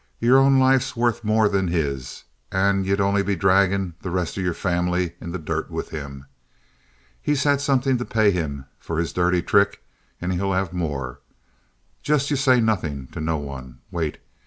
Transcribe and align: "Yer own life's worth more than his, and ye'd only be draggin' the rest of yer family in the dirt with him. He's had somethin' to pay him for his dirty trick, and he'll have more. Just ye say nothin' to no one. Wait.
"Yer 0.19 0.37
own 0.37 0.57
life's 0.57 0.97
worth 0.97 1.23
more 1.23 1.47
than 1.47 1.67
his, 1.67 2.23
and 2.51 2.87
ye'd 2.87 2.99
only 2.99 3.21
be 3.21 3.35
draggin' 3.35 3.93
the 4.01 4.09
rest 4.09 4.35
of 4.35 4.43
yer 4.43 4.51
family 4.51 5.13
in 5.21 5.31
the 5.31 5.37
dirt 5.37 5.69
with 5.69 5.89
him. 5.91 6.25
He's 7.21 7.43
had 7.43 7.61
somethin' 7.61 7.99
to 7.99 8.05
pay 8.05 8.31
him 8.31 8.65
for 8.79 8.97
his 8.97 9.13
dirty 9.13 9.43
trick, 9.43 9.83
and 10.19 10.33
he'll 10.33 10.53
have 10.53 10.73
more. 10.73 11.19
Just 12.01 12.31
ye 12.31 12.35
say 12.37 12.59
nothin' 12.59 13.09
to 13.11 13.21
no 13.21 13.37
one. 13.37 13.77
Wait. 13.91 14.17